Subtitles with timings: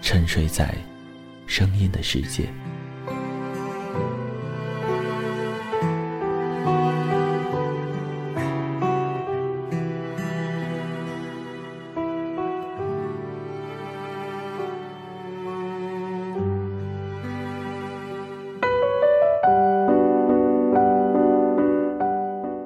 [0.00, 0.74] 沉睡在
[1.46, 2.48] 声音的世界。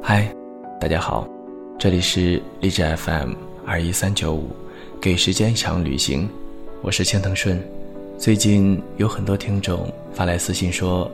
[0.05, 0.33] 嗨
[0.81, 1.27] 大家好，
[1.79, 3.33] 这里是励志 FM
[3.65, 4.55] 二一三九五，
[5.01, 6.29] 给时间一场旅行，
[6.83, 7.63] 我是青藤顺。
[8.19, 11.09] 最近有很多听众发来私信说，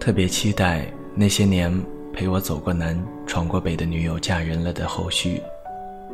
[0.00, 1.70] 特别期待那些年
[2.14, 5.42] 陪我走过南、闯过北的女友嫁人了的后续，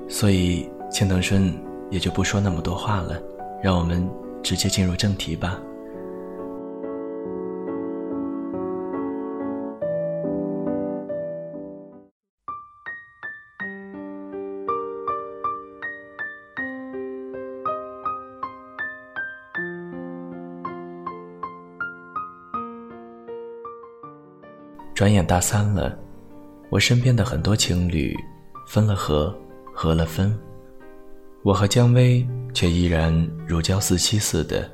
[0.09, 1.57] 所以青藤顺
[1.93, 3.23] 也就不说那么多话了，
[3.63, 4.05] 让我们
[4.43, 5.61] 直接进入正题吧。
[24.99, 25.97] 转眼大三了，
[26.71, 28.17] 我身边的很多情侣
[28.67, 29.33] 分了合，
[29.73, 30.37] 合了分，
[31.45, 33.15] 我和姜薇却依然
[33.47, 34.69] 如胶似漆似的。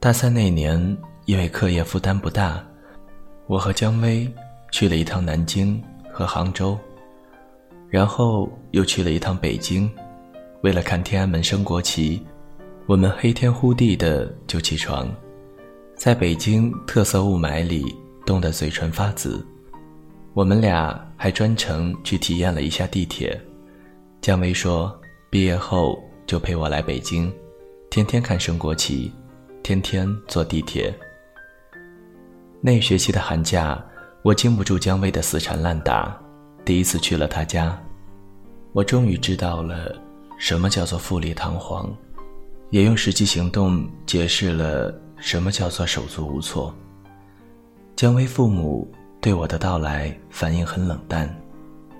[0.00, 2.60] 大三那年，因为课业负担不大，
[3.46, 4.28] 我和姜薇
[4.72, 5.80] 去了一趟南京
[6.12, 6.76] 和杭州，
[7.88, 9.88] 然后又去了一趟北京，
[10.62, 12.20] 为了看天安门升国旗，
[12.86, 15.08] 我们黑天忽地的就起床，
[15.94, 17.84] 在北京特色雾霾里。
[18.24, 19.44] 冻得嘴唇发紫，
[20.34, 23.40] 我们俩还专程去体验了一下地铁。
[24.20, 24.96] 姜薇说
[25.30, 27.32] ：“毕业后就陪我来北京，
[27.90, 29.12] 天天看升国旗，
[29.62, 30.94] 天天坐地铁。”
[32.62, 33.84] 那学期的寒假，
[34.22, 36.16] 我经不住姜薇的死缠烂打，
[36.64, 37.76] 第一次去了她家，
[38.72, 39.92] 我终于知道了
[40.38, 41.92] 什么叫做富丽堂皇，
[42.70, 46.72] 也用实际行动解释了什么叫做手足无措。
[47.94, 51.32] 姜薇父母对我的到来反应很冷淡，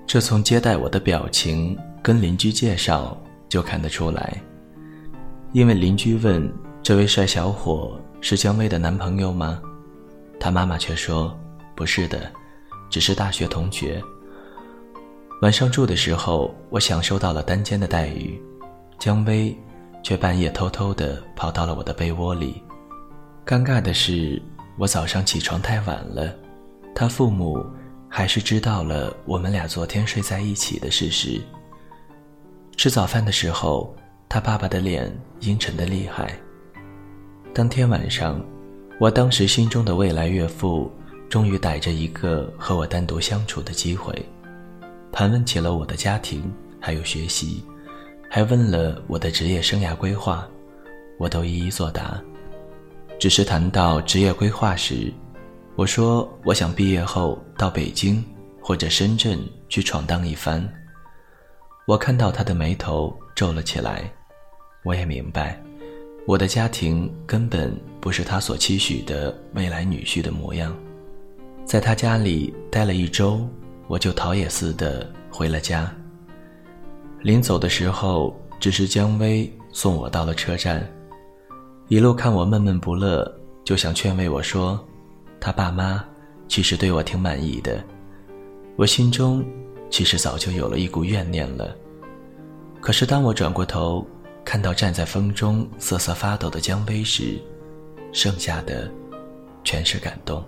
[0.05, 3.17] 这从接待我的表情跟邻居介绍
[3.47, 4.41] 就看得出来。
[5.53, 6.51] 因为邻居问
[6.81, 9.61] 这位帅小伙是姜薇的男朋友吗？
[10.39, 11.33] 他妈妈却说
[11.73, 12.29] 不是的，
[12.89, 14.01] 只是大学同学。
[15.41, 18.41] 晚上住的时候，我享受到了单间的待遇，
[18.99, 19.55] 姜薇
[20.01, 22.61] 却半夜偷偷的跑到了我的被窝里。
[23.45, 24.41] 尴尬的是。
[24.77, 26.35] 我早上起床太晚了，
[26.95, 27.63] 他父母
[28.09, 31.39] 还是知道了我们俩昨天睡在一起的事实。
[32.75, 33.95] 吃早饭的时候，
[34.27, 36.35] 他爸爸的脸阴沉的厉害。
[37.53, 38.43] 当天晚上，
[38.99, 40.91] 我当时心中的未来岳父
[41.29, 44.13] 终于逮着一个和我单独相处的机会，
[45.11, 47.63] 盘问起了我的家庭还有学习，
[48.27, 50.47] 还问了我的职业生涯规划，
[51.19, 52.19] 我都一一作答。
[53.19, 55.13] 只是谈到职业规划时，
[55.75, 58.23] 我说我想毕业后到北京
[58.61, 59.39] 或者深圳
[59.69, 60.67] 去闯荡一番。
[61.87, 64.11] 我看到他的眉头皱了起来，
[64.83, 65.57] 我也明白，
[66.25, 70.75] 我的家庭根本不是他所期许的未来女婿的模样。
[71.65, 73.47] 在他家里待了一周，
[73.87, 75.89] 我就逃也似的回了家。
[77.21, 80.85] 临走的时候，只是姜薇送我到了车站。
[81.93, 83.23] 一路看我闷闷不乐，
[83.63, 84.83] 就想劝慰我说
[85.39, 86.03] ：“他爸妈
[86.47, 87.83] 其实对我挺满意的。”
[88.75, 89.45] 我心中
[89.91, 91.75] 其实早就有了一股怨念了。
[92.81, 94.03] 可是当我转过头
[94.43, 97.39] 看到站在风中瑟瑟发抖的姜薇时，
[98.11, 98.91] 剩下的
[99.63, 100.43] 全是感动。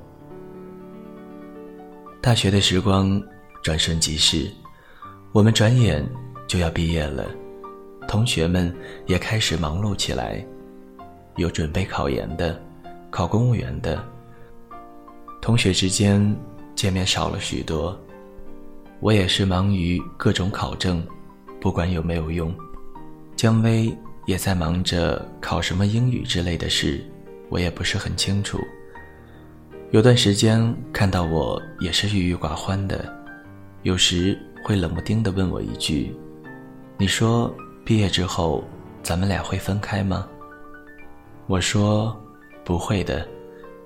[2.23, 3.21] 大学的时光
[3.61, 4.51] 转瞬即逝，
[5.31, 6.03] 我们转眼
[6.47, 7.23] 就要毕业了，
[8.07, 8.75] 同学们
[9.05, 10.43] 也开始忙碌起来。
[11.37, 12.61] 有准备考研的，
[13.09, 14.03] 考公务员的。
[15.41, 16.35] 同学之间
[16.75, 17.97] 见面少了许多，
[18.99, 21.05] 我也是忙于各种考证，
[21.59, 22.53] 不管有没有用。
[23.35, 23.95] 姜薇
[24.25, 27.03] 也在忙着考什么英语之类的事，
[27.49, 28.59] 我也不是很清楚。
[29.91, 33.13] 有段时间看到我也是郁郁寡欢的，
[33.83, 36.15] 有时会冷不丁的问我一句
[36.97, 37.53] ：“你说
[37.85, 38.63] 毕业之后
[39.03, 40.27] 咱们俩会分开吗？”
[41.47, 42.19] 我说
[42.65, 43.27] ：“不会的，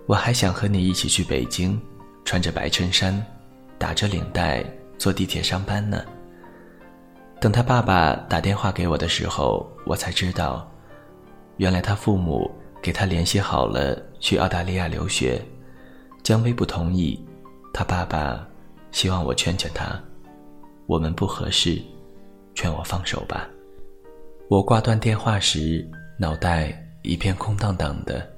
[0.05, 1.77] 我还想和你一起去北京，
[2.23, 3.21] 穿着白衬衫，
[3.77, 4.63] 打着领带
[4.97, 6.03] 坐地铁上班呢。”
[7.41, 10.69] 等他爸爸打电话给我的时候，我才知道，
[11.57, 12.49] 原来他父母
[12.81, 15.41] 给他联系好了去澳大利亚留学。
[16.23, 17.19] 姜薇不同意，
[17.73, 18.47] 他爸爸
[18.91, 20.01] 希望我劝劝他，
[20.85, 21.81] 我们不合适，
[22.55, 23.49] 劝我放手吧。
[24.49, 25.85] 我挂断电话时，
[26.17, 28.31] 脑袋一片空荡荡的，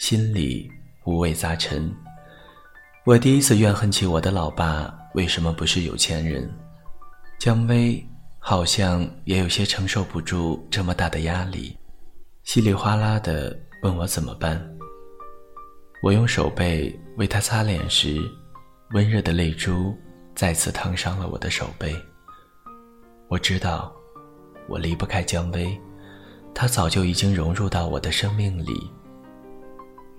[0.00, 0.68] 心里
[1.04, 1.94] 五味杂陈。
[3.06, 6.52] 我第一次怨恨起我的老爸为什么不是有钱人。
[7.38, 8.04] 姜薇
[8.40, 11.78] 好像也有些承受不住这么大的压力，
[12.42, 14.60] 稀里哗啦的问我怎么办。
[16.02, 18.20] 我用手背为他擦脸时，
[18.90, 19.96] 温热的泪珠
[20.34, 21.94] 再次烫伤了我的手背。
[23.28, 23.94] 我知道，
[24.68, 25.80] 我离不开姜薇，
[26.54, 28.90] 他早就已经融入到我的生命里。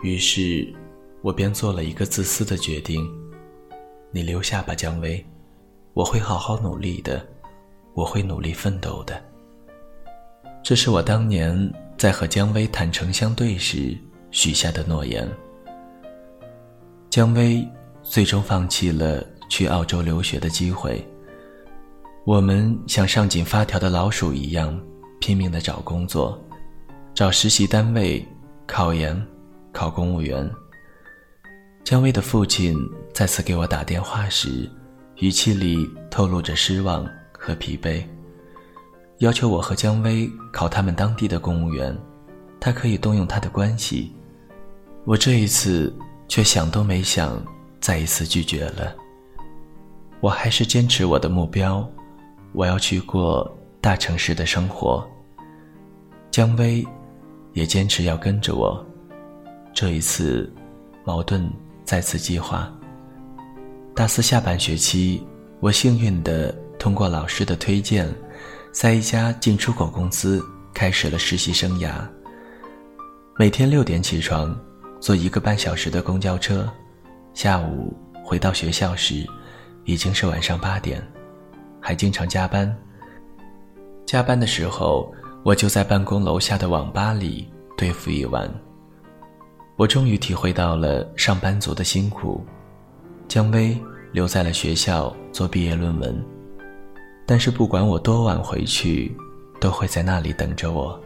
[0.01, 0.74] 于是，
[1.22, 3.07] 我便做了一个自私的决定：
[4.12, 5.24] 你留下吧，姜薇，
[5.94, 7.25] 我会好好努力的，
[7.94, 9.22] 我会努力奋斗的。
[10.63, 13.98] 这是我当年在和姜薇坦诚相对时
[14.31, 15.30] 许下的诺言。
[17.10, 17.68] 姜薇
[18.01, 21.06] 最终放弃了去澳洲留学的机会。
[22.25, 24.80] 我们像上紧发条的老鼠一样，
[25.21, 26.38] 拼命的找工作，
[27.13, 28.21] 找实习单位，
[28.68, 29.25] 考研，
[29.71, 30.51] 考公务员。
[31.85, 32.77] 姜薇的父亲
[33.13, 34.69] 再次给我打电话时，
[35.19, 38.03] 语气里透露着失望和疲惫，
[39.19, 41.97] 要求我和姜薇考他们当地的公务员，
[42.59, 44.12] 他可以动用他的关系。
[45.06, 45.94] 我这一次。
[46.31, 47.45] 却想都没想，
[47.81, 48.95] 再一次拒绝了。
[50.21, 51.85] 我还是坚持我的目标，
[52.53, 55.06] 我要去过大城市的生活。
[56.30, 56.88] 姜薇
[57.54, 58.86] 也坚持要跟着我。
[59.74, 60.50] 这一次，
[61.04, 61.51] 矛盾
[61.83, 62.72] 再次激化。
[63.95, 65.25] 大四下半学期，
[65.60, 68.07] 我幸运的通过老师的推荐，
[68.72, 70.42] 在一家进出口公司
[70.74, 72.07] 开始了实习生涯。
[73.38, 74.57] 每天六点起床。
[75.00, 76.72] 坐一个半小时的公交车，
[77.33, 77.92] 下午
[78.24, 79.25] 回到学校时，
[79.83, 81.01] 已经是晚上八点，
[81.81, 82.72] 还经常加班。
[84.12, 85.10] 加班的时候，
[85.42, 87.48] 我就在办公楼下的网吧里
[87.78, 88.54] 对付一晚。
[89.78, 92.46] 我终于体会到了上班族的辛苦。
[93.30, 93.78] 姜薇
[94.12, 96.22] 留在了学校做毕业论文，
[97.25, 99.16] 但是不管我多晚回去，
[99.62, 101.00] 都会在那里等着我，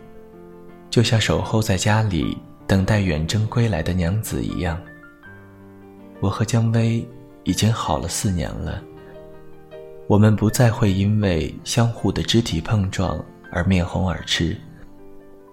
[0.89, 2.35] 就像守候在家里。
[2.65, 4.81] 等待远征归来的娘子一样，
[6.21, 7.07] 我和姜薇
[7.43, 8.81] 已经好了四年了。
[10.07, 14.55] 我们不再会因为相互的肢体碰撞而面红耳赤，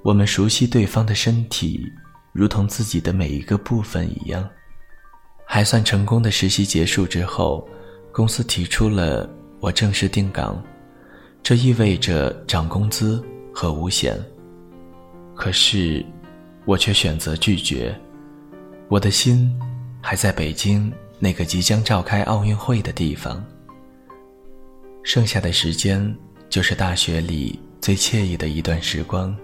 [0.03, 1.91] 我们熟悉对方的身体，
[2.33, 4.49] 如同自己的每一个部分一样。
[5.45, 7.67] 还算成功的实习结束之后，
[8.13, 9.29] 公司提出了
[9.61, 10.63] 我正式定岗，
[11.43, 14.19] 这意味着涨工资和五险。
[15.35, 16.05] 可是。
[16.65, 17.93] 我却选择拒绝，
[18.87, 19.53] 我的心
[20.01, 23.45] 还在北京那个即将召开奥运会的地方。
[25.03, 26.15] 剩下的时间
[26.49, 29.37] 就是大学里最惬意的一段时光，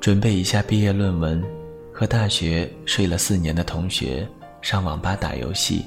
[0.00, 1.42] 准备一下毕业论文，
[1.92, 4.28] 和大学睡了四年的同学
[4.60, 5.84] 上网吧打游戏、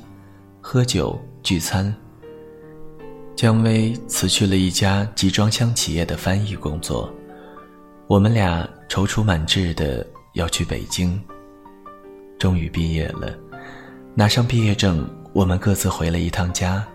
[0.62, 1.94] 喝酒聚餐。
[3.36, 7.14] 姜薇辞去了一家集装箱企业的翻译工作，
[8.08, 10.06] 我们俩踌躇满志的。
[10.36, 11.18] 要去北京。
[12.38, 13.34] 终于毕业了，
[14.14, 16.86] 拿上毕业证，我们各自回了一趟家，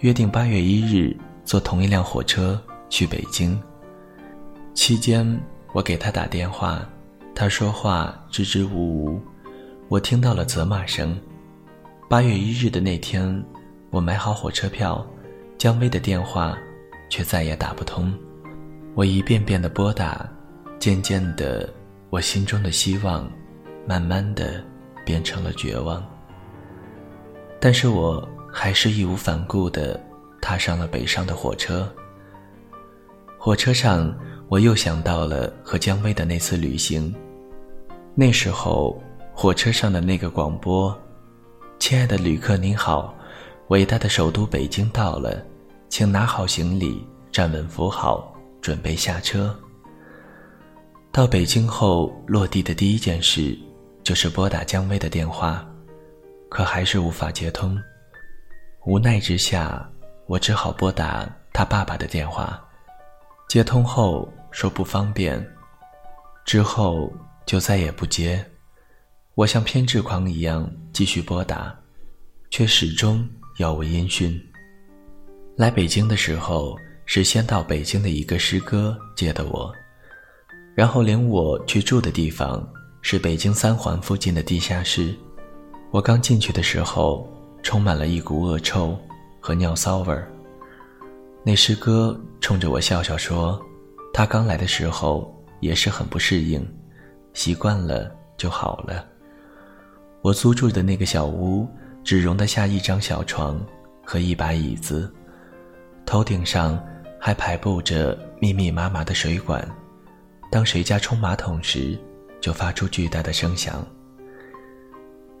[0.00, 3.60] 约定八月一日坐同一辆火车去北京。
[4.74, 5.26] 期间，
[5.72, 6.80] 我给他打电话，
[7.34, 9.20] 他说话支支吾吾，
[9.88, 11.18] 我听到了责骂声。
[12.08, 13.44] 八月一日的那天，
[13.90, 15.06] 我买好火车票，
[15.58, 16.56] 姜薇的电话
[17.08, 18.12] 却再也打不通。
[18.94, 20.28] 我一遍遍的拨打，
[20.78, 21.68] 渐渐的。
[22.10, 23.26] 我心中的希望，
[23.86, 24.62] 慢慢的
[25.02, 26.04] 变成了绝望。
[27.58, 29.98] 但是我还是义无反顾的
[30.42, 31.90] 踏上了北上的火车。
[33.38, 34.14] 火车上，
[34.48, 37.14] 我又想到了和姜薇的那次旅行。
[38.14, 39.00] 那时候，
[39.32, 40.94] 火车上的那个广播
[41.78, 43.14] ：“亲爱的旅客您好，
[43.68, 45.42] 伟大的首都北京到了，
[45.88, 49.56] 请拿好行李，站稳扶好，准备下车。”
[51.12, 53.56] 到北京后，落地的第一件事
[54.02, 55.66] 就是拨打姜薇的电话，
[56.48, 57.78] 可还是无法接通。
[58.86, 59.88] 无奈之下，
[60.26, 62.62] 我只好拨打他爸爸的电话。
[63.48, 65.44] 接通后说不方便，
[66.44, 67.12] 之后。
[67.44, 68.42] 就再也不接，
[69.34, 71.76] 我像偏执狂一样继续拨打，
[72.50, 74.40] 却始终杳无音讯。
[75.56, 79.72] 来北京的时候，是先到北京的一个师哥接的我，
[80.76, 82.66] 然后领我去住的地方
[83.02, 85.12] 是北京三环附近的地下室。
[85.90, 87.28] 我刚进去的时候，
[87.60, 88.96] 充满了一股恶臭
[89.42, 90.32] 和尿骚味儿。
[91.44, 93.60] 那师哥冲着我笑笑说
[94.14, 96.66] ：“他刚来的时候也是很不适应。”
[97.34, 99.04] 习惯了就好了。
[100.20, 101.66] 我租住的那个小屋
[102.04, 103.60] 只容得下一张小床
[104.04, 105.12] 和一把椅子，
[106.04, 106.78] 头顶上
[107.18, 109.66] 还排布着密密麻麻的水管，
[110.50, 111.98] 当谁家冲马桶时，
[112.40, 113.84] 就发出巨大的声响。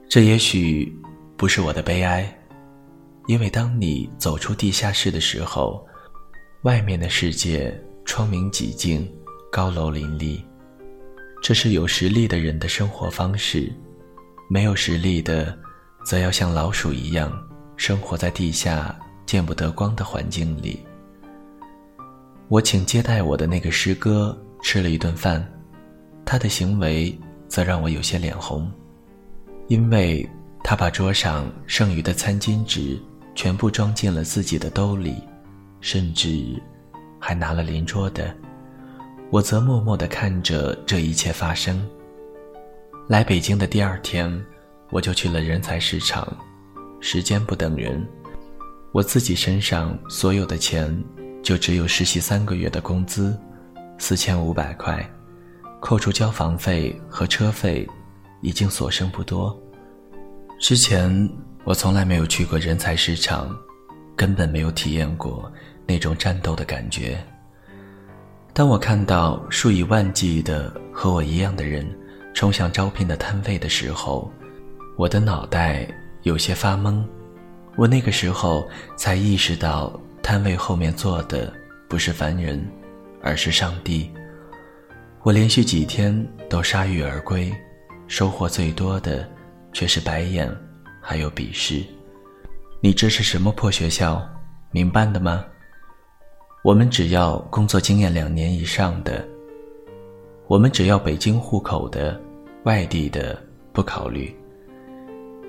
[0.08, 0.92] 这也许
[1.36, 2.41] 不是我的悲哀，
[3.26, 5.86] 因为当你走出地下室的时候，
[6.62, 7.72] 外面的世界
[8.04, 9.08] 窗明几净，
[9.50, 10.44] 高楼林立。
[11.42, 13.72] 这是有实力的人的生活方式，
[14.48, 15.56] 没有实力的，
[16.04, 17.32] 则要像老鼠一样
[17.76, 20.78] 生活在地下见不得光的环境里。
[22.48, 25.44] 我请接待我的那个师哥吃了一顿饭，
[26.24, 28.70] 他的行为则让我有些脸红，
[29.68, 30.28] 因为
[30.62, 33.00] 他把桌上剩余的餐巾纸
[33.34, 35.16] 全部装进了自己的兜里，
[35.80, 36.60] 甚至
[37.18, 38.34] 还拿了邻桌的。
[39.30, 41.82] 我则默默地看着这一切发生。
[43.08, 44.44] 来北京的第二天，
[44.90, 46.36] 我就去了人才市场。
[47.00, 48.06] 时间不等人，
[48.92, 51.02] 我自己身上所有的钱，
[51.42, 53.36] 就只有实习三个月的工资，
[53.98, 55.04] 四千五百块，
[55.80, 57.88] 扣除交房费和车费，
[58.40, 59.58] 已经所剩不多。
[60.60, 61.28] 之前
[61.64, 63.56] 我从来没有去过人才市场，
[64.16, 65.50] 根本没有体验过
[65.86, 67.16] 那种战斗的感觉。
[68.52, 71.88] 当我看到数以万计的和我一样的人
[72.34, 74.30] 冲向招聘的摊位的时候，
[74.98, 75.86] 我的脑袋
[76.22, 77.04] 有些发懵。
[77.76, 81.50] 我那个时候才意识到，摊位后面坐的
[81.88, 82.62] 不是凡人，
[83.22, 84.10] 而是上帝。
[85.22, 86.12] 我连续几天
[86.50, 87.54] 都铩羽而归，
[88.08, 89.26] 收获最多的
[89.72, 90.54] 却是白眼，
[91.02, 91.84] 还有笔试。
[92.80, 94.26] 你这是什么破学校？
[94.70, 95.44] 民办的吗？
[96.64, 99.22] 我们只要工作经验两年以上的，
[100.46, 102.18] 我们只要北京户口的，
[102.64, 103.36] 外地的
[103.72, 104.34] 不考虑。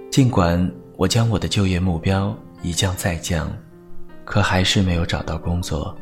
[0.10, 3.50] 尽管我将我的就业目标一降再降，
[4.25, 5.95] 可还是没有找到工作。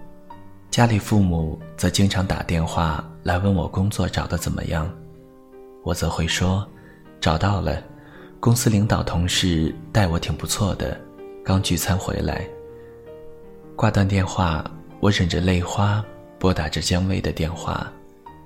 [0.70, 4.89] 家里父母则经常打电话来问我工作找得怎么样，
[5.84, 6.65] 我则会说
[7.20, 7.84] 找到了，
[8.42, 11.00] 公司领导同事待我挺不错的，
[11.46, 12.46] 刚聚餐回来。
[13.76, 14.70] 挂断电话。
[15.00, 16.06] 我忍着泪花
[16.38, 17.92] 拨打着姜薇的电话，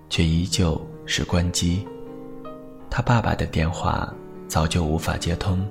[0.09, 1.85] 却依旧是关机。
[2.89, 4.13] 他爸爸的电话
[4.47, 5.67] 早就无法接通，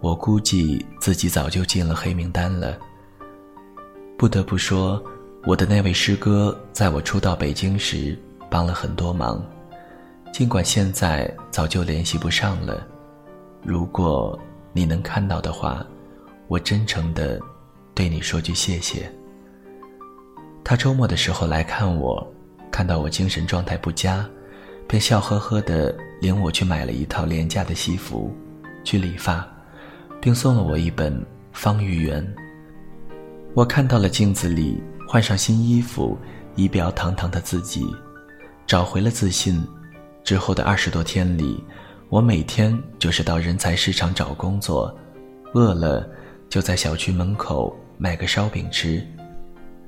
[0.00, 2.78] 我估计自己早就进了黑名单了。
[4.16, 5.02] 不得不说，
[5.44, 8.18] 我的那位师哥在我初到北京时
[8.50, 9.44] 帮了很多忙，
[10.32, 12.86] 尽管现在早就联系不上了。
[13.66, 14.38] 如果
[14.72, 15.84] 你能看到的话，
[16.46, 17.40] 我真诚的
[17.96, 19.10] 对你说句谢谢。
[20.62, 22.24] 他周末的时候来看我，
[22.70, 24.24] 看到我精神状态不佳，
[24.86, 28.32] 便笑呵呵的领我去买了一套廉价的西服，
[28.84, 29.44] 去理发，
[30.20, 31.12] 并送了我一本
[31.52, 32.22] 《方玉圆》。
[33.52, 36.16] 我看到了镜子里换上新衣服、
[36.54, 37.84] 仪表堂堂的自己，
[38.64, 39.60] 找回了自信。
[40.22, 41.62] 之后的二十多天里，
[42.08, 44.96] 我每天就是到人才市场找工作，
[45.54, 46.08] 饿了
[46.48, 49.04] 就在小区门口买个烧饼吃。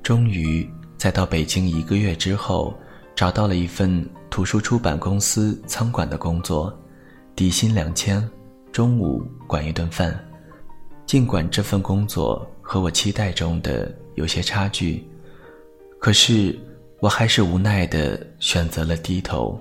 [0.03, 2.75] 终于在到北京一个月之后，
[3.15, 6.77] 找到了一份图书出版公司仓管的工作，
[7.37, 8.29] 底薪两千，
[8.73, 10.19] 中午管一顿饭。
[11.07, 15.07] 尽管这份工作和我期待中的有些差距，
[16.01, 16.59] 可是
[17.01, 19.59] 我还是无奈地选择了低头，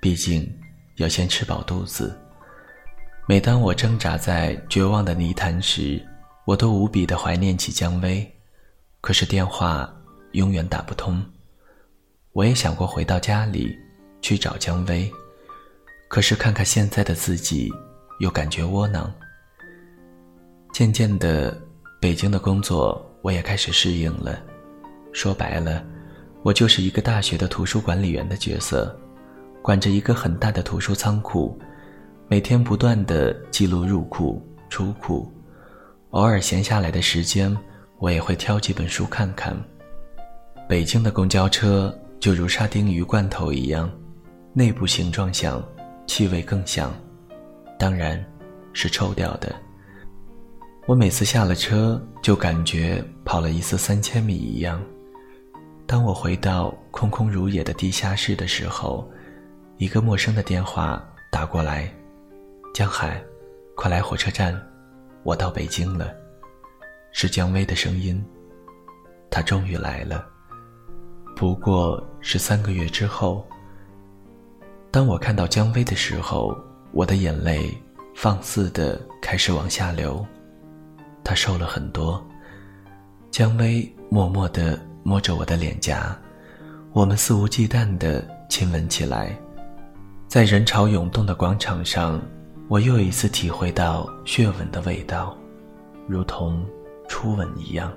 [0.00, 0.48] 毕竟
[0.96, 2.18] 要先吃饱肚子。
[3.26, 6.04] 每当我挣扎在绝望的泥潭时，
[6.44, 8.28] 我都无比的怀念起姜薇。
[9.00, 9.92] 可是电话
[10.32, 11.24] 永远打不通，
[12.32, 13.76] 我也想过回到家里
[14.20, 15.10] 去找姜薇，
[16.08, 17.72] 可是看看现在的自己，
[18.20, 19.12] 又感觉窝囊。
[20.72, 21.60] 渐渐的，
[22.00, 24.40] 北京的工作我也开始适应了。
[25.12, 25.84] 说白了，
[26.42, 28.98] 我就是一个大学的图书管理员的角色，
[29.62, 31.56] 管着一个很大的图书仓库，
[32.28, 35.32] 每天不断的记录入库、出库。
[36.10, 37.56] 偶尔闲下来的时间，
[37.98, 39.56] 我也会挑几本书看看。
[40.68, 43.90] 北京的公交车就如沙丁鱼罐头一样，
[44.52, 45.62] 内部形状像。
[46.04, 46.92] 气味更像，
[47.78, 48.22] 当然
[48.72, 49.54] 是臭掉的。
[50.84, 54.82] 我每次下了车，就感觉跑了一次三千米一样。
[55.86, 59.08] 当我回到空空如也的地下室的时候，
[59.78, 61.92] 一个陌生的电话打过来
[62.72, 63.22] ：“江海，
[63.74, 64.60] 快来火车站，
[65.24, 66.14] 我到北京了。”
[67.12, 68.24] 是姜薇的声音。
[69.30, 70.26] 他终于来了，
[71.34, 73.46] 不过是三个月之后。
[74.90, 76.56] 当我看到姜薇的时候，
[76.92, 77.74] 我的眼泪
[78.14, 80.24] 放肆的开始往下流。
[81.24, 82.24] 她瘦了很多。
[83.30, 86.14] 姜薇默默的摸着我的脸颊，
[86.92, 89.34] 我们肆无忌惮的亲吻起来。
[90.32, 92.18] 在人潮涌动的广场上，
[92.66, 95.36] 我又一次体会到血吻的味道，
[96.08, 96.64] 如同
[97.06, 97.92] 初吻一样。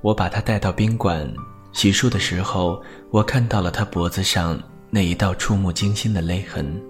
[0.00, 1.28] 我把她带到宾馆
[1.72, 4.56] 洗漱的时候，我看到了她脖子上。
[4.90, 6.80] 那一道触目惊心的勒痕，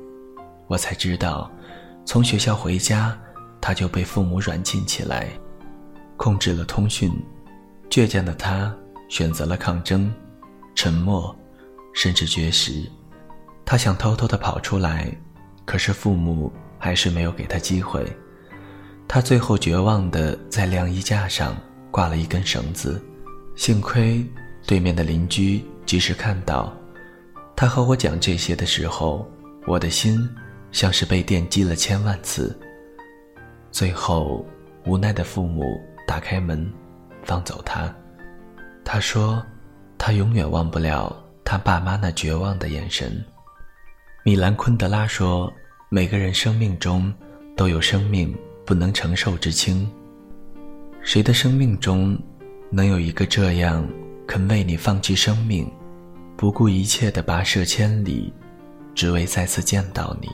[0.67, 1.51] 我才知道，
[2.05, 3.19] 从学校回家，
[3.63, 5.31] 他就被父母软禁起来，
[6.19, 7.11] 控制了通讯。
[7.89, 8.77] 倔强的他
[9.09, 10.13] 选择了抗争、
[10.75, 11.35] 沉默，
[11.95, 12.83] 甚至绝食。
[13.71, 15.15] 他想偷偷的跑出来，
[15.67, 18.03] 可是父母还是没有给他机会。
[19.07, 21.55] 他最后绝望的在晾衣架上
[21.91, 22.99] 挂了一根绳子，
[23.57, 24.27] 幸亏
[24.67, 26.75] 对面的邻居及时看到。
[27.55, 29.31] 他和我讲这些的时候，
[29.67, 30.19] 我的心
[30.73, 32.59] 像是被电击了千万次。
[33.71, 34.47] 最后，
[34.87, 36.73] 无奈的父母打开门，
[37.23, 37.95] 放走他。
[38.83, 39.45] 他说，
[39.99, 43.23] 他永远忘不了他爸妈那绝望的眼神。
[44.25, 45.51] 米兰昆德拉说，
[45.89, 47.13] 每个人生命中
[47.57, 48.35] 都有生命
[48.67, 49.89] 不能承受之轻。
[51.03, 52.19] 谁的生命中
[52.69, 53.89] 能有一个这样
[54.27, 55.71] 肯为你放弃生命？
[56.37, 58.33] 不顾一切的跋涉千里，
[58.95, 60.29] 只为再次见到你。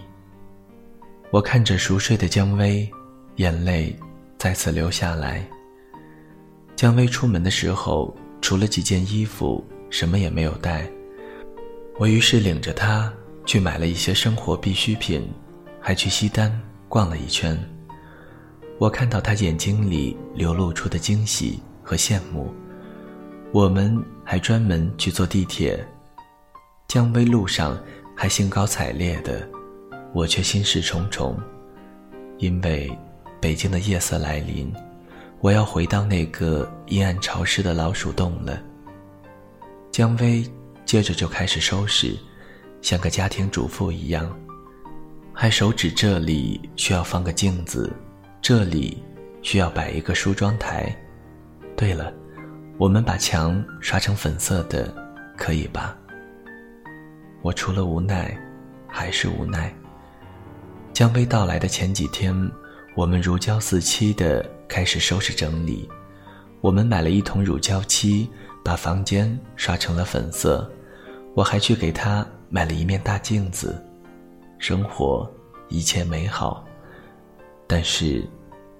[1.30, 2.90] 我看着熟睡的姜薇，
[3.36, 3.94] 眼泪
[4.38, 5.46] 再次流下来。
[6.74, 10.86] 姜薇出门的时候，除了几件衣服，什么也没有带。
[11.98, 13.12] 我于是领着她
[13.44, 15.28] 去买了一些生活必需品，
[15.80, 16.50] 还去西单
[16.88, 17.58] 逛了一圈。
[18.78, 22.52] 我看到他眼睛里流露出的惊喜和羡慕。
[23.52, 25.86] 我们还专门去坐地铁。
[26.88, 27.78] 姜薇路上
[28.16, 29.48] 还兴高采烈的，
[30.12, 31.38] 我却心事重重，
[32.38, 32.90] 因为
[33.40, 34.72] 北京的夜色来临，
[35.40, 38.60] 我要回到那个阴暗潮湿的老鼠洞了。
[39.92, 40.44] 姜薇
[40.84, 42.16] 接着就开始收拾，
[42.84, 44.30] 像个家庭主妇一样，
[45.32, 47.90] 还手指这里需要放个镜子，
[48.42, 49.02] 这里
[49.40, 50.94] 需要摆一个梳妆台。
[51.74, 52.12] 对了，
[52.76, 54.94] 我们把墙刷成粉色的，
[55.34, 55.96] 可以吧？
[57.40, 58.36] 我除了无奈，
[58.86, 59.74] 还是无奈。
[60.92, 62.34] 姜薇到来的前几天，
[62.94, 65.88] 我们如胶似漆的开始收拾整理。
[66.60, 68.28] 我们买了一桶乳胶漆，
[68.62, 70.70] 把房间刷成了粉色。
[71.34, 73.84] 我还去给她买了一面大镜子。
[74.60, 75.28] 生活
[75.68, 76.64] 一切美好，
[77.66, 78.24] 但是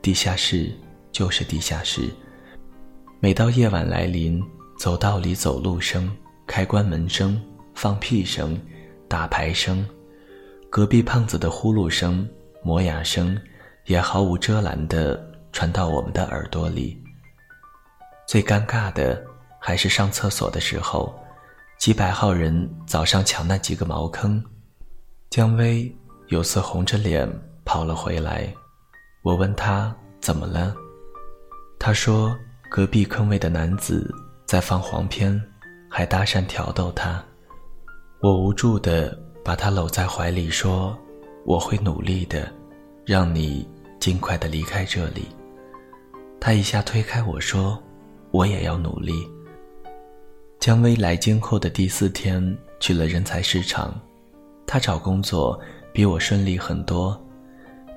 [0.01, 0.73] 地下室
[1.11, 2.09] 就是地下室。
[3.19, 4.41] 每到夜晚来临，
[4.79, 6.09] 走道里走路声、
[6.47, 7.43] 开关门声。
[7.75, 8.57] 放屁声、
[9.09, 9.85] 打牌声、
[10.71, 12.29] 隔壁胖子的呼噜声、
[12.63, 13.37] 磨牙声，
[13.87, 16.97] 也毫无遮拦地传到我们的耳朵里。
[18.29, 19.21] 最尴尬的
[19.59, 21.13] 还是上厕所的时候，
[21.85, 24.43] 几百号人早上抢那几个茅坑。
[25.29, 25.95] 姜薇
[26.29, 27.31] 有次红着脸
[27.63, 28.51] 跑了回来，
[29.23, 30.75] 我问他怎么了，
[31.79, 32.35] 他说
[32.71, 34.11] 隔壁坑位的男子
[34.47, 35.39] 在放黄片，
[35.91, 37.23] 还搭讪挑逗他。
[38.23, 40.99] 我无助的把他搂在怀里，说
[41.45, 42.51] ：“我会努力的，
[43.05, 43.69] 让你
[44.01, 45.29] 尽快的离开这里。”
[46.41, 47.79] 他一下推开我说
[48.33, 49.13] ：“我也要努力。”
[50.59, 54.01] 姜薇来京后的第四天去了人才市场，
[54.67, 55.61] 她找工作
[55.93, 57.21] 比我顺利很多。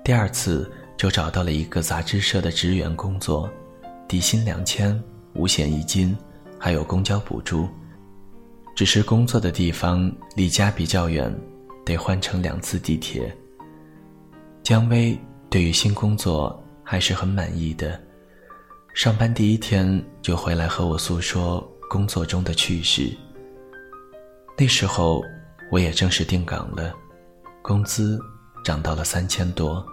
[0.04, 3.50] 第二次就找到了一个杂志社的职员工作，
[4.08, 5.02] 底薪两千，
[5.34, 6.15] 五险一金，
[6.60, 7.70] 还有公交补助。
[8.76, 11.34] 只是工作的地方离家比较远，
[11.86, 13.36] 得换乘两次地铁。
[14.62, 15.17] 姜薇
[15.50, 18.00] 对于新工作还是很满意的，
[18.93, 23.15] 上班第一天就回来和我诉说工作中的趣事。
[24.58, 25.23] 那时候
[25.71, 26.93] 我也正式定岗了，
[27.62, 28.19] 工资
[28.63, 29.86] 涨到了三千多，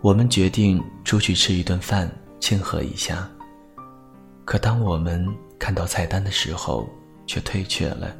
[0.00, 3.28] 我们决定出去吃一顿饭庆贺一下。
[4.44, 5.26] 可当我们
[5.58, 6.88] 看到菜单的时候，
[7.26, 8.14] 却退却了。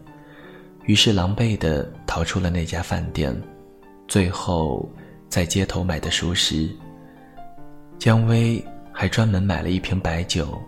[0.84, 3.34] 于是狼狈地逃出了那家饭店，
[4.08, 4.88] 最后
[5.28, 6.68] 在街头买的熟食。
[7.98, 10.58] 姜薇还专门买了一瓶白酒。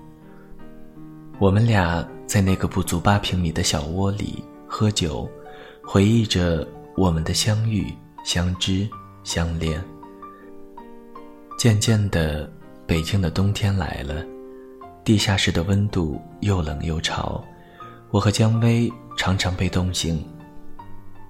[1.38, 5.28] 我们俩在那个不足八平米的小窝里喝酒，
[5.82, 7.92] 回忆着我们的相遇、
[8.24, 8.88] 相知、
[9.24, 9.82] 相恋。
[11.58, 12.50] 渐渐的，
[12.86, 14.24] 北京的冬天来了，
[15.04, 17.42] 地下室的温度又冷又潮。
[18.10, 18.92] 我和姜薇。
[19.14, 20.24] 常常被冻醒，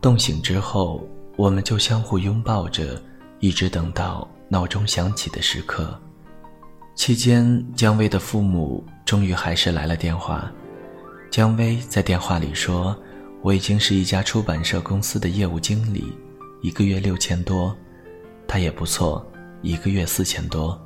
[0.01, 1.05] 冻醒之后，
[1.37, 3.03] 我们就相互拥抱着，
[3.41, 6.01] 一直等到闹钟响起的时刻。
[6.95, 10.49] 期间，姜薇的父母终于还是来了电话。
[11.33, 12.95] 姜薇在电话里说
[13.41, 16.13] ：“我已经是一家出版社公司的业务经理，
[16.61, 17.75] 一个月六千多，
[18.47, 19.27] 他也不错，
[19.63, 20.79] 一个月四千多。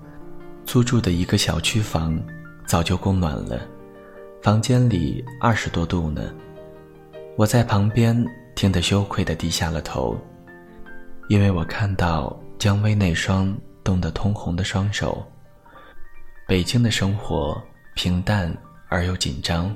[0.64, 2.16] 租住的一个小区房
[2.64, 3.60] 早就供暖了，
[4.40, 6.32] 房间里二十多度呢。”
[7.36, 10.16] 我在旁边听得羞愧的低下了头，
[11.28, 15.26] 因为我看到姜薇那双冻得通红的双手。
[16.46, 17.60] 北京的生活
[17.96, 18.56] 平淡
[18.88, 19.74] 而又紧张，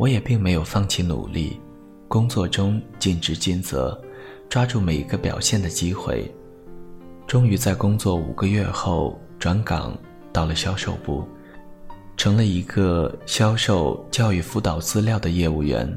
[0.00, 1.60] 我也并没有放弃努力，
[2.08, 4.00] 工作中尽职尽责，
[4.48, 6.24] 抓住每一个表现的机会。
[7.26, 9.94] 终于在工作五个月后转岗
[10.32, 11.22] 到了销售部，
[12.16, 15.94] 成了一个销售教育辅导资料的业务员。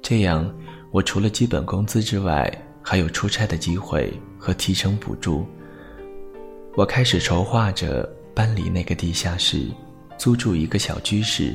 [0.00, 0.50] 这样，
[0.90, 5.44] 我除了基本工资之外，还有出差的机会和提成补助。
[6.74, 9.66] 我开始筹划着搬离那个地下室，
[10.16, 11.54] 租住一个小居室。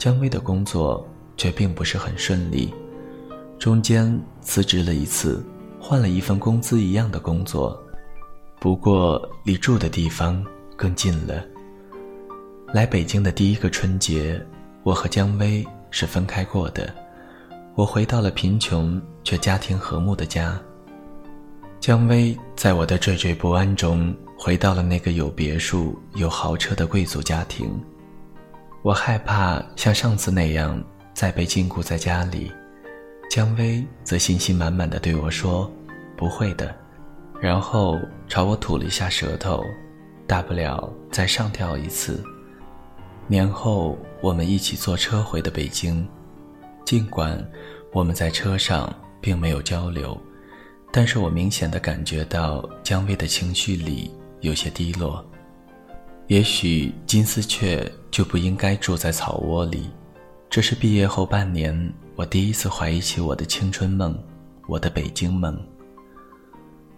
[0.00, 2.72] 姜薇的工作却并不是很顺利，
[3.58, 5.44] 中间辞职了一次，
[5.78, 7.78] 换了一份工资一样的工作，
[8.58, 10.42] 不过离住的地方
[10.74, 11.44] 更近了。
[12.72, 14.42] 来北京的第一个春节，
[14.84, 16.90] 我和姜薇是分开过的。
[17.74, 20.58] 我回到了贫穷却家庭和睦的家。
[21.78, 27.78] 姜薇在我的惴惴不安中回到了那个有别墅、有豪车的贵族家庭。
[28.82, 32.50] 我害怕像上次那样再被禁锢在家里，
[33.30, 35.70] 姜薇则信心满满的对我说
[36.16, 36.74] ：“不会的。”
[37.40, 39.62] 然后朝我吐了一下舌头，
[40.26, 42.22] 大不了再上吊一次。
[43.26, 46.06] 年后我们一起坐车回的北京。
[46.84, 47.38] 尽管
[47.92, 50.20] 我们在车上并没有交流，
[50.90, 55.24] 但是我明显的感觉到姜薇的情绪里有些低落。
[56.26, 59.90] 也许金丝雀就不应该住在草窝里。
[60.48, 64.18] 这是毕业后半年，我第一次怀疑起我的青春梦，
[64.66, 65.58] 我的北京梦。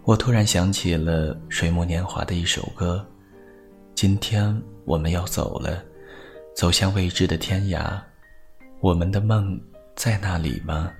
[0.03, 3.05] 我突然想起了水木年华的一首歌
[3.95, 5.83] ：“今天我们要走了，
[6.55, 8.01] 走向未知的天涯，
[8.81, 9.59] 我们的梦。”
[9.95, 10.91] 在那里吗？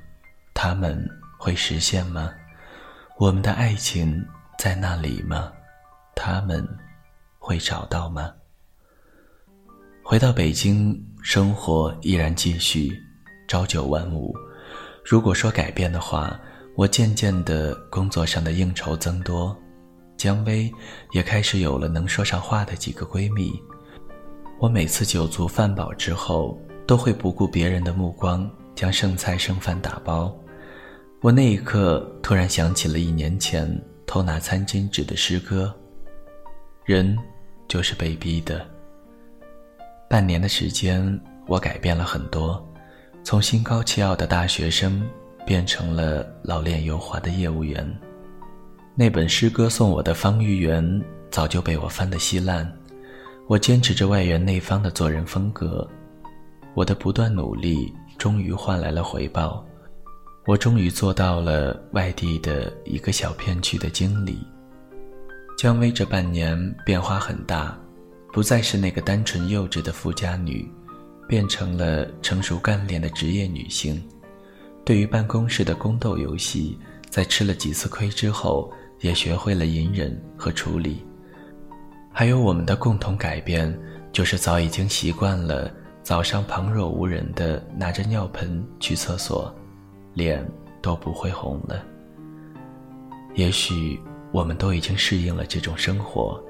[0.53, 1.03] 他们
[1.39, 2.31] 会实现吗？
[3.17, 4.23] 我们的爱情
[4.59, 5.51] 在那里吗？
[6.13, 6.63] 他们
[7.39, 8.31] 会找到吗？
[10.05, 12.91] 回到北京，生活依然继续，
[13.47, 14.35] 朝九晚五。
[15.01, 16.37] 如果说改变的话，
[16.75, 19.55] 我渐渐的工作上的应酬增多，
[20.17, 20.69] 姜薇
[21.13, 23.53] 也开始有了能说上话的几个闺蜜。
[24.59, 28.47] 我每次酒足饭饱之后，都会不顾别人的目光。
[28.75, 30.35] 将剩菜剩饭打包，
[31.21, 33.69] 我那一刻突然想起了一年前
[34.07, 35.71] 偷拿餐巾纸的诗歌。
[36.83, 37.15] 人
[37.67, 38.67] 就是被逼的。
[40.13, 42.63] 半年的时间，我改变了很多，
[43.23, 45.03] 从心高气傲的大学生
[45.43, 47.83] 变成了老练油滑的业务员。
[48.93, 50.85] 那本诗歌送我的《方玉园》
[51.31, 52.71] 早就被我翻得稀烂，
[53.47, 55.89] 我坚持着外圆内方的做人风格，
[56.75, 57.91] 我的不断努力。
[58.19, 59.65] 终于换来了回报，
[60.45, 64.37] 我终于做到了外地的一个小片区的经理。
[65.57, 67.75] 姜薇这半年变化很大，
[68.33, 70.67] 不再是那个单纯幼稚的富家女，
[71.27, 74.03] 变成了成熟干练的职业女性。
[74.83, 76.75] 对于办公室的宫斗游戏，
[77.11, 81.05] 在吃了几次亏之后，也学会了隐忍和处理。
[82.11, 83.71] 还有我们的共同改变，
[84.11, 85.71] 就是早已经习惯了。
[86.01, 89.53] 早上旁若无人的拿着尿盆去厕所，
[90.15, 90.43] 脸
[90.81, 91.85] 都不会红了。
[93.35, 93.99] 也许
[94.31, 96.43] 我们都已经适应了这种生活。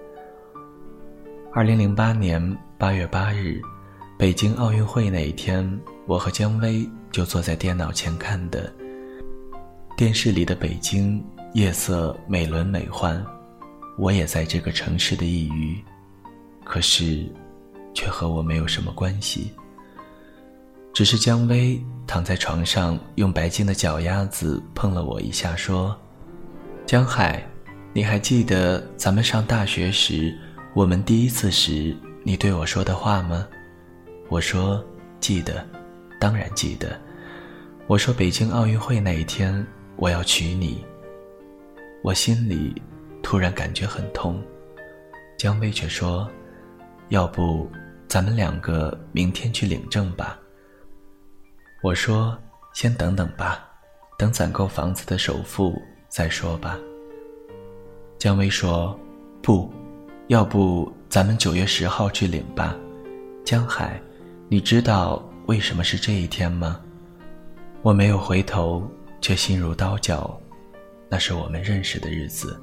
[1.55, 2.41] 二零零八年
[2.79, 3.61] 八月八日，
[4.17, 5.63] 北京奥运会那一天，
[6.07, 8.73] 我和姜薇就坐在电脑前看的。
[9.95, 13.23] 电视里的北京夜色美轮美奂，
[13.99, 15.83] 我也在这个城市的一隅，
[16.63, 17.23] 可是，
[17.93, 19.53] 却和我没有什么关系。
[20.91, 25.95] 只是姜薇躺在床上，用白净的脚丫子碰了我一下，说
[26.87, 27.47] ：“江海，
[27.93, 30.35] 你还记得咱们上大学时，
[30.73, 33.47] 我们第一次时你对我说的话吗？”
[34.29, 34.83] 我说
[35.19, 35.65] ：“记得，
[36.19, 36.99] 当然记得。”
[37.87, 40.83] 我说：“北京奥运会那一天。”我要娶你。
[42.01, 42.73] 我心里
[43.21, 44.41] 突然感觉很痛，
[45.37, 46.27] 姜薇却说
[47.09, 47.69] ：“要不
[48.07, 50.39] 咱们两个明天去领证吧。”
[51.83, 52.35] 我说
[52.73, 53.69] ：“先等等吧，
[54.17, 56.75] 等攒够房子的首付再说吧。”
[58.17, 58.99] 姜薇说
[59.43, 59.71] ：“不，
[60.33, 62.75] 要不咱们九月十号去领吧。”
[63.45, 64.01] 江海，
[64.49, 66.79] 你知道为什么是这一天吗？
[67.83, 68.83] 我没有回头。
[69.21, 70.37] 却心如刀绞，
[71.07, 72.61] 那是我们认识的日子。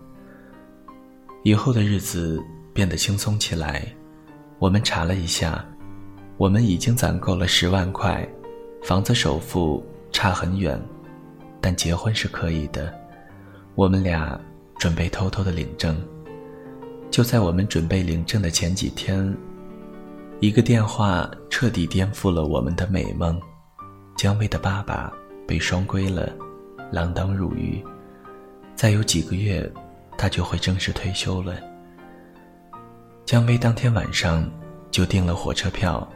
[1.42, 2.38] 以后的日子
[2.74, 3.82] 变得轻松起来。
[4.58, 5.64] 我们查了一下，
[6.36, 8.28] 我们已经攒够了十万块，
[8.82, 10.78] 房子首付差很远，
[11.62, 12.92] 但结婚是可以的。
[13.74, 14.38] 我们俩
[14.78, 15.96] 准备偷偷的领证。
[17.10, 19.36] 就在我们准备领证的前几天，
[20.38, 23.40] 一个电话彻底颠覆了我们的美梦：
[24.16, 25.12] 姜薇的爸爸
[25.46, 26.32] 被双规了。
[26.92, 27.80] 锒铛入狱，
[28.74, 29.70] 再有几个月，
[30.18, 31.54] 他就会正式退休了。
[33.24, 34.50] 姜薇当天晚上
[34.90, 36.08] 就订了火车票，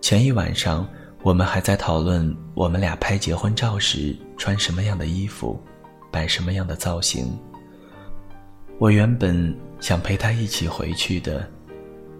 [0.00, 0.84] 前一晚上
[1.22, 5.62] 我们还在讨论我们俩拍结婚照时穿什么样的衣服，
[6.10, 7.38] 摆什么样的造型。
[8.80, 11.48] 我原本想陪他一起回去的，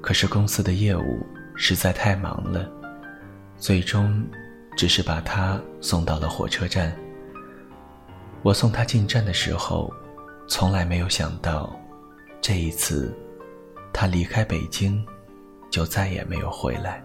[0.01, 2.69] 可是公司的业务实在太忙了，
[3.57, 4.27] 最终
[4.77, 6.97] 只是把他送到了火车站。
[8.43, 9.93] 我送他进站的时候，
[10.49, 11.79] 从来没有想到，
[12.41, 13.15] 这一次，
[13.93, 15.05] 他离开北京，
[15.71, 17.05] 就再也没有回来。